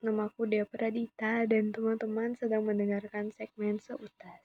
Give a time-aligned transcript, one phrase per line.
[0.00, 4.40] Namaku Dea Pradita dan teman-teman sedang mendengarkan segmen Seutas.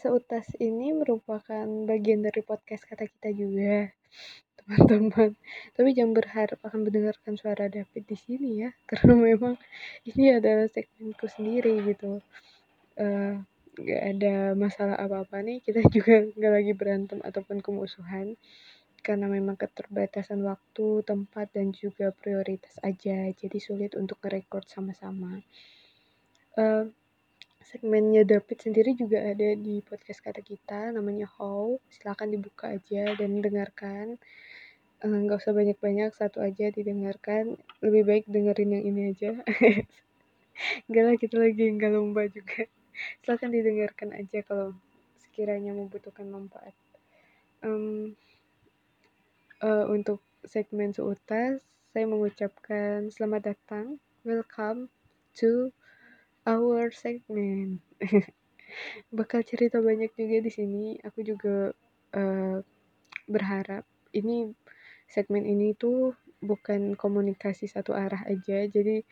[0.00, 3.92] Seutas ini merupakan bagian dari podcast kata kita juga
[4.56, 5.36] teman-teman.
[5.76, 9.60] Tapi jangan berharap akan mendengarkan suara David di sini ya, karena memang
[10.08, 12.24] ini adalah segmenku sendiri gitu.
[12.96, 13.44] Uh,
[13.76, 18.40] gak ada masalah apa-apa nih, kita juga gak lagi berantem ataupun kemusuhan.
[19.04, 25.44] Karena memang keterbatasan waktu, tempat, dan juga prioritas aja, jadi sulit untuk nge-record sama-sama.
[26.56, 26.88] Uh,
[27.70, 31.78] segmennya David sendiri juga ada di podcast kata kita, namanya How.
[31.86, 34.18] Silahkan dibuka aja dan dengarkan.
[35.00, 37.54] Eh, nggak usah banyak-banyak satu aja didengarkan.
[37.78, 39.38] Lebih baik dengerin yang ini aja.
[40.90, 42.66] Enggak lah kita lagi nggak lomba juga.
[43.22, 44.74] Silahkan didengarkan aja kalau
[45.22, 46.74] sekiranya membutuhkan manfaat.
[47.62, 48.18] Um,
[49.62, 51.62] uh, untuk segmen seutas
[51.94, 54.02] saya mengucapkan selamat datang.
[54.26, 54.90] Welcome
[55.38, 55.70] to
[56.50, 57.78] our segment.
[59.18, 60.98] Bakal cerita banyak juga di sini.
[61.06, 61.70] Aku juga
[62.18, 62.58] uh,
[63.30, 64.50] berharap ini
[65.06, 68.66] segmen ini tuh bukan komunikasi satu arah aja.
[68.66, 69.06] Jadi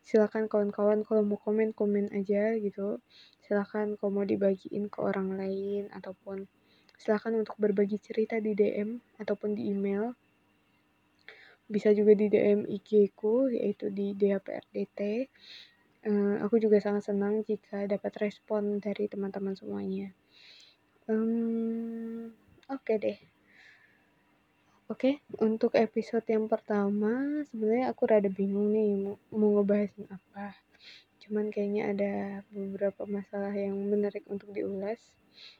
[0.00, 3.04] silakan kawan-kawan kalau mau komen komen aja gitu.
[3.44, 6.48] Silakan kalau mau dibagiin ke orang lain ataupun
[6.96, 10.16] silakan untuk berbagi cerita di DM ataupun di email.
[11.68, 13.12] Bisa juga di DM IG
[13.52, 15.28] yaitu di DAPRDT
[16.06, 20.14] eh, aku juga sangat senang jika dapat respon dari teman-teman semuanya
[21.08, 22.30] um,
[22.68, 23.18] oke okay deh
[24.88, 30.56] Oke, untuk episode yang pertama sebenarnya aku rada bingung nih mau, mau ngebahasin apa.
[31.20, 32.12] Cuman kayaknya ada
[32.48, 34.96] beberapa masalah yang menarik untuk diulas.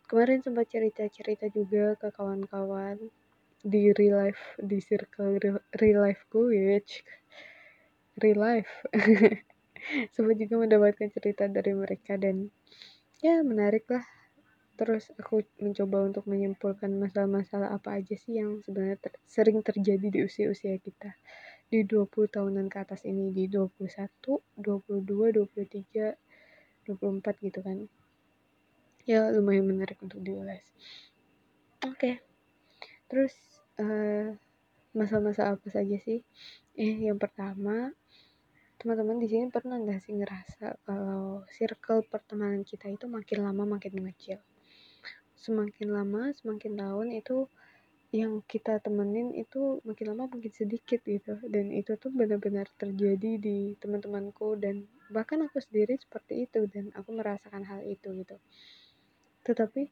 [0.09, 3.13] Kemarin sempat cerita-cerita juga ke kawan-kawan
[3.61, 6.81] di real life, di circle real, real life gue, ya.
[8.25, 8.73] real life.
[10.15, 12.51] sempat juga mendapatkan cerita dari mereka dan
[13.25, 14.05] ya menarik lah.
[14.79, 20.21] Terus aku mencoba untuk menyimpulkan masalah-masalah apa aja sih yang sebenarnya ter sering terjadi di
[20.23, 21.19] usia-usia kita.
[21.69, 23.83] Di 20 tahunan ke atas ini di 21,
[24.57, 26.15] 22, 23,
[26.87, 27.91] 24 gitu kan.
[29.03, 30.63] Ya lumayan menarik untuk diulas
[31.87, 31.95] oke.
[31.95, 32.15] Okay.
[33.07, 33.35] terus
[33.79, 34.35] uh,
[34.93, 36.27] masa-masa apa saja sih?
[36.75, 37.95] Eh yang pertama
[38.79, 43.93] teman-teman di sini pernah nggak sih ngerasa kalau circle pertemanan kita itu makin lama makin
[43.99, 44.39] mengecil?
[45.35, 47.51] Semakin lama semakin tahun itu
[48.09, 51.43] yang kita temenin itu makin lama makin sedikit gitu.
[51.45, 57.13] Dan itu tuh benar-benar terjadi di teman-temanku dan bahkan aku sendiri seperti itu dan aku
[57.13, 58.39] merasakan hal itu gitu.
[59.43, 59.91] Tetapi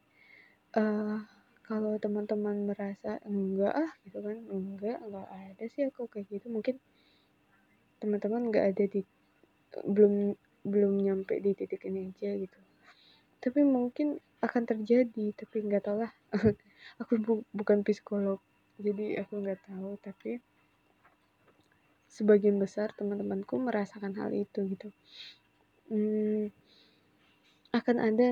[0.79, 1.19] uh,
[1.67, 6.47] kalau teman-teman merasa enggak ah gitu kan enggak enggak ada sih aku kayak gitu.
[6.47, 6.79] Mungkin
[7.97, 9.01] teman-teman enggak ada di
[9.85, 10.33] belum
[10.67, 12.59] belum nyampe di titik ini aja gitu.
[13.39, 16.11] Tapi mungkin akan terjadi tapi nggak tahu lah.
[17.01, 18.39] Aku bu bukan psikolog
[18.77, 19.97] jadi aku nggak tahu.
[19.97, 20.37] Tapi
[22.07, 24.89] sebagian besar teman-temanku merasakan hal itu gitu.
[25.89, 26.49] Hmm,
[27.73, 28.27] akan ada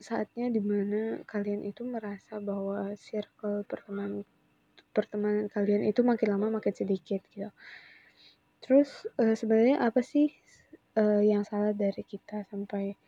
[0.00, 4.24] saatnya di mana kalian itu merasa bahwa circle pertemanan
[4.96, 7.52] pertemanan kalian itu makin lama makin sedikit gitu
[8.66, 10.34] terus uh, sebenarnya apa sih
[10.98, 12.98] uh, yang salah dari kita sampai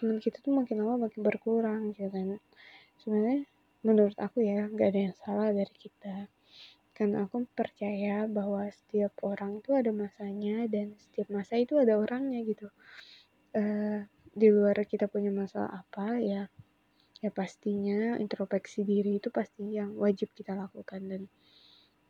[0.00, 2.40] teman kita tuh makin lama makin berkurang gitu kan?
[2.98, 3.44] Sebenarnya
[3.84, 6.32] menurut aku ya gak ada yang salah dari kita.
[6.96, 12.40] Karena aku percaya bahwa setiap orang itu ada masanya dan setiap masa itu ada orangnya
[12.42, 12.72] gitu.
[13.54, 14.02] Uh,
[14.34, 16.50] di luar kita punya masalah apa ya
[17.22, 21.22] ya pastinya introspeksi diri itu pasti yang wajib kita lakukan dan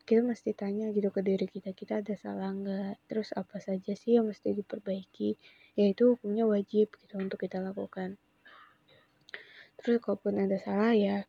[0.05, 3.09] kita mesti tanya gitu ke diri kita kita ada salah nggak?
[3.09, 5.41] Terus apa saja sih yang mesti diperbaiki?
[5.81, 8.21] Yaitu hukumnya wajib gitu untuk kita lakukan.
[9.81, 11.25] Terus kalaupun ada salah ya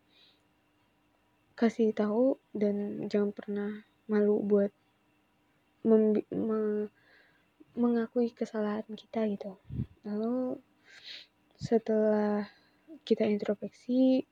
[1.55, 3.71] kasih tahu dan jangan pernah
[4.11, 4.75] malu buat
[5.87, 6.11] me
[7.75, 9.55] mengakui kesalahan kita gitu.
[10.03, 10.59] Lalu
[11.55, 12.47] setelah
[13.07, 14.27] kita introspeksi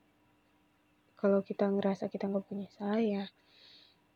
[1.15, 3.23] kalau kita ngerasa kita nggak punya salah ya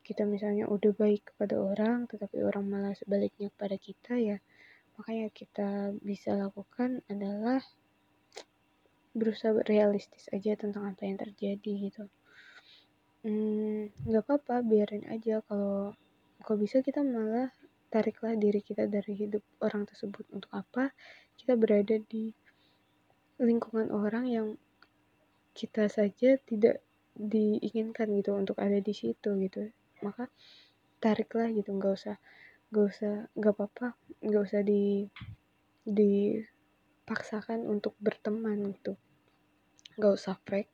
[0.07, 4.38] kita misalnya udah baik kepada orang tetapi orang malah sebaliknya kepada kita ya
[4.95, 7.59] makanya kita bisa lakukan adalah
[9.18, 12.06] berusaha realistis aja tentang apa yang terjadi gitu.
[13.25, 15.98] Hmm, nggak hmm, apa-apa biarin aja kalau
[16.45, 17.50] kalau bisa kita malah
[17.89, 20.24] tariklah diri kita dari hidup orang tersebut.
[20.30, 20.94] Untuk apa?
[21.33, 22.30] Kita berada di
[23.42, 24.48] lingkungan orang yang
[25.57, 26.81] kita saja tidak
[27.18, 29.74] diinginkan gitu untuk ada di situ gitu
[30.06, 30.30] maka
[30.98, 32.18] tariklah gitu nggak usah
[32.74, 33.88] nggak usah nggak apa-apa
[34.26, 35.08] nggak usah di
[35.88, 39.00] dipaksakan untuk berteman gitu.
[39.96, 40.72] Nggak usah fake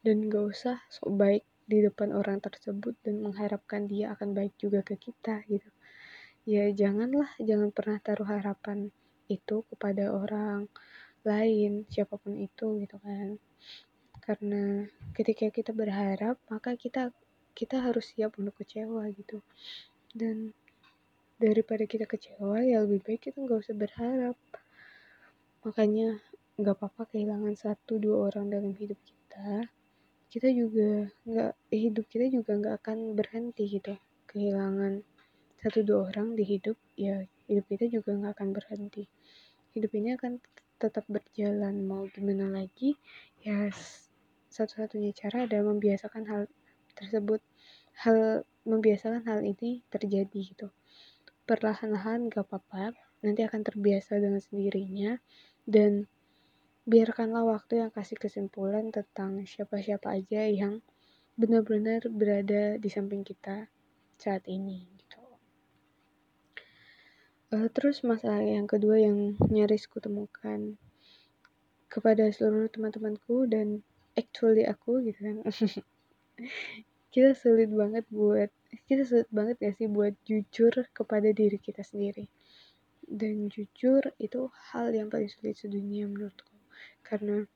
[0.00, 4.86] dan gak usah sok baik di depan orang tersebut dan mengharapkan dia akan baik juga
[4.86, 5.68] ke kita gitu.
[6.46, 8.88] Ya janganlah jangan pernah taruh harapan
[9.26, 10.70] itu kepada orang
[11.26, 13.36] lain siapa pun itu gitu kan.
[14.22, 17.10] Karena ketika kita berharap maka kita
[17.56, 19.40] kita harus siap untuk kecewa gitu.
[20.12, 20.52] Dan
[21.40, 24.36] daripada kita kecewa ya lebih baik kita nggak usah berharap.
[25.64, 26.20] Makanya
[26.60, 29.68] nggak apa-apa kehilangan satu dua orang dalam hidup kita.
[30.28, 33.96] Kita juga nggak hidup kita juga nggak akan berhenti gitu.
[34.28, 35.00] Kehilangan
[35.60, 39.04] satu dua orang di hidup ya hidup kita juga nggak akan berhenti.
[39.72, 40.40] Hidup ini akan
[40.76, 41.84] tetap berjalan.
[41.84, 42.96] Mau gimana lagi?
[43.44, 43.68] Ya
[44.48, 46.42] satu-satunya cara adalah membiasakan hal
[46.96, 47.44] tersebut.
[48.02, 50.68] Hal membiasakan hal ini terjadi gitu.
[51.46, 55.16] Perlahan-lahan gak apa-apa nanti akan terbiasa dengan sendirinya
[55.64, 56.10] dan
[56.86, 60.82] biarkanlah waktu yang kasih kesimpulan tentang siapa-siapa aja yang
[61.34, 63.66] benar-benar berada di samping kita
[64.16, 65.20] saat ini gitu.
[67.54, 70.78] Uh, terus masalah yang kedua yang nyaris kutemukan
[71.86, 73.86] kepada seluruh teman-temanku dan
[74.18, 75.36] actually aku gitu kan
[77.10, 78.52] kita sulit banget buat
[78.84, 82.28] kita sulit banget gak sih buat jujur kepada diri kita sendiri?
[83.06, 86.52] Dan jujur itu hal yang paling sulit sedunia menurutku.
[87.00, 87.46] Karena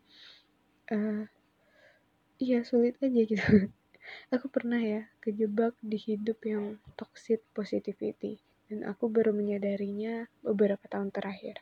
[0.94, 1.24] uh,
[2.40, 3.44] iya sulit aja gitu.
[4.34, 8.40] Aku pernah ya kejebak di hidup yang toxic positivity.
[8.70, 11.58] Dan aku baru menyadarinya beberapa tahun terakhir.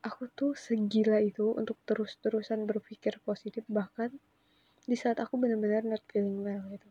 [0.00, 4.08] Aku tuh segila itu untuk terus-terusan berpikir positif bahkan
[4.82, 6.88] di saat aku benar-benar not feeling well gitu.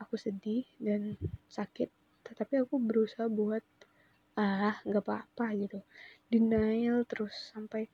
[0.00, 1.16] Aku sedih dan
[1.50, 1.90] sakit
[2.24, 3.64] tetapi aku berusaha buat
[4.38, 5.80] ah nggak apa-apa gitu.
[6.28, 7.88] Denial terus sampai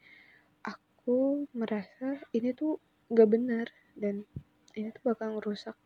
[1.05, 2.81] aku merasa ini tuh
[3.13, 4.25] gak benar dan
[4.73, 5.77] ini tuh bakal merusak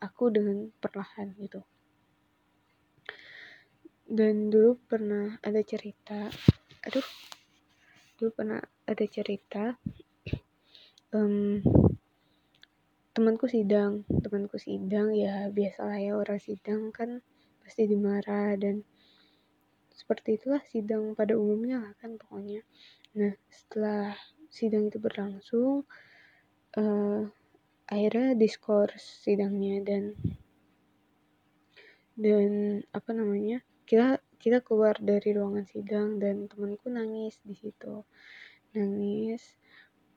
[0.00, 1.60] aku dengan perlahan gitu.
[4.06, 6.30] Dan dulu pernah ada cerita
[6.86, 7.08] aduh
[8.16, 9.74] dulu pernah ada cerita
[11.10, 11.58] um,
[13.16, 17.24] temanku sidang temanku sidang ya biasalah ya orang sidang kan
[17.64, 18.84] pasti dimarah dan
[19.96, 22.60] seperti itulah sidang pada umumnya lah kan pokoknya.
[23.16, 24.12] Nah setelah
[24.52, 25.88] sidang itu berlangsung
[26.76, 27.20] uh,
[27.88, 30.12] akhirnya diskors sidangnya dan
[32.20, 38.04] dan apa namanya kita kita keluar dari ruangan sidang dan temanku nangis di situ.
[38.76, 39.56] Nangis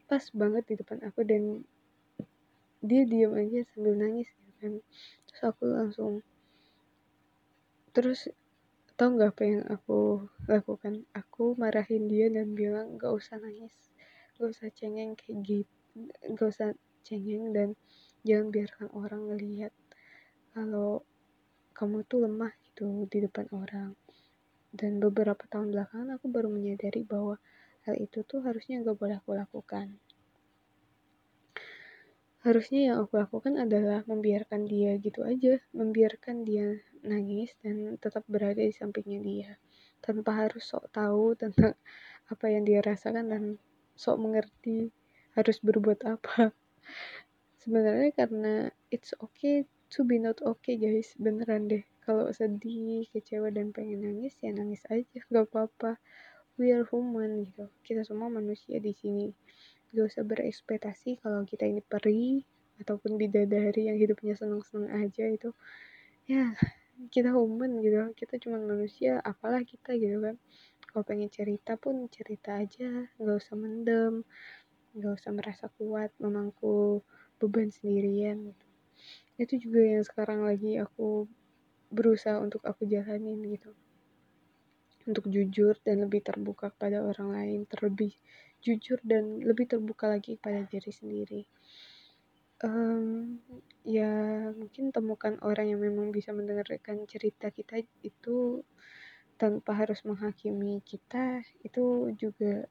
[0.03, 1.63] pas banget di depan aku dan
[2.79, 4.73] dia diam aja sambil nangis gitu kan.
[5.27, 6.13] Terus aku langsung
[7.89, 8.29] terus
[8.95, 11.03] tau nggak apa yang aku lakukan?
[11.15, 13.73] Aku marahin dia dan bilang gak usah nangis
[14.39, 16.07] gak usah cengeng kayak gitu
[16.39, 16.71] gak usah
[17.03, 17.75] cengeng dan
[18.23, 19.75] jangan biarkan orang ngelihat
[20.55, 21.03] kalau
[21.75, 23.95] kamu tuh lemah gitu di depan orang.
[24.69, 27.39] Dan beberapa tahun belakangan aku baru menyadari bahwa
[27.87, 29.95] hal itu tuh harusnya gak boleh aku lakukan
[32.39, 38.59] harusnya yang aku lakukan adalah membiarkan dia gitu aja membiarkan dia nangis dan tetap berada
[38.59, 39.49] di sampingnya dia.
[39.99, 41.75] Tanpa harus sok tahu tentang
[42.31, 43.43] apa yang dia rasakan dan
[43.99, 44.91] sok mengerti
[45.35, 46.55] harus berbuat apa.
[47.61, 51.11] Sebenarnya karena it's okay to be not okay guys.
[51.19, 51.83] Beneran deh.
[52.07, 55.19] Kalau sedih kecewa dan pengen nangis ya nangis aja.
[55.27, 55.99] Gak apa-apa.
[56.55, 57.67] We are human gitu.
[57.83, 59.31] Kita semua manusia di sini
[59.89, 62.45] gak usah berekspektasi kalau kita ini peri
[62.79, 65.51] ataupun bidadari yang hidupnya senang-senang aja itu.
[66.29, 66.55] Ya
[67.07, 68.11] kita human gitu.
[68.15, 70.35] Kita cuma manusia apalah kita gitu kan.
[70.89, 73.07] Kalau pengen cerita pun cerita aja.
[73.19, 74.13] Nggak usah mendem.
[74.95, 77.03] Nggak usah merasa kuat memangku
[77.39, 78.67] beban sendirian gitu.
[79.39, 81.29] Itu juga yang sekarang lagi aku
[81.87, 83.71] berusaha untuk aku jalanin gitu.
[85.07, 88.13] Untuk jujur dan lebih terbuka kepada orang lain terlebih
[88.59, 91.41] jujur dan lebih terbuka lagi kepada diri sendiri.
[92.59, 93.39] Um,
[93.87, 94.11] ya
[94.51, 98.67] mungkin temukan orang yang memang bisa mendengarkan cerita kita itu
[99.39, 102.67] tanpa harus menghakimi kita itu juga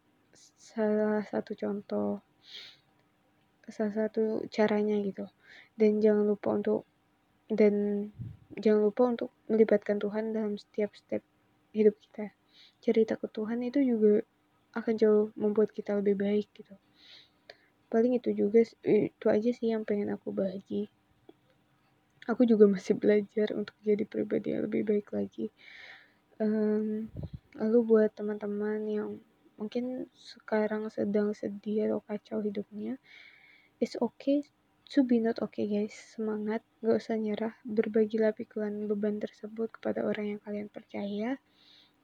[0.60, 2.20] salah satu contoh
[3.68, 5.28] salah satu caranya gitu.
[5.76, 6.80] Dan jangan lupa untuk
[7.48, 8.08] dan
[8.60, 11.24] jangan lupa untuk melibatkan Tuhan dalam setiap step
[11.72, 12.32] hidup kita.
[12.84, 14.24] Cerita ke Tuhan itu juga
[14.80, 16.74] akan jauh membuat kita lebih baik gitu.
[17.88, 20.86] Paling itu juga itu aja sih yang pengen aku bagi.
[22.28, 25.50] Aku juga masih belajar untuk jadi pribadi yang lebih baik lagi.
[26.38, 27.10] Um,
[27.58, 29.08] lalu buat teman-teman yang
[29.58, 32.94] mungkin sekarang sedang sedih atau kacau hidupnya
[33.82, 34.42] it's okay
[34.90, 35.94] to be not okay guys.
[35.94, 37.54] Semangat gak usah nyerah.
[37.62, 41.38] Berbagilah pikulan beban tersebut kepada orang yang kalian percaya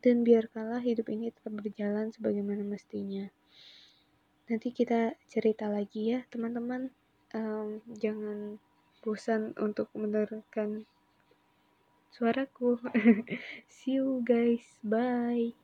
[0.04, 3.24] dan biarkanlah hidup ini tetap berjalan sebagaimana mestinya.
[4.52, 6.92] Nanti kita cerita lagi ya teman-teman.
[7.32, 8.60] Um, jangan
[9.00, 10.84] bosan untuk mendengarkan
[12.12, 12.76] suaraku.
[13.72, 15.56] See you guys, bye.